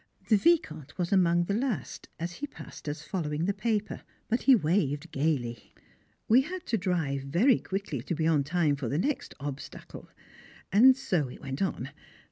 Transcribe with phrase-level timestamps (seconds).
[0.29, 4.55] The Vicomte was among the last, as he passed us following the paper, but he
[4.55, 5.75] waved gaily.
[6.27, 10.09] We had to drive very quickly to be in time for the next "obstacles"
[10.71, 11.91] and so it went on.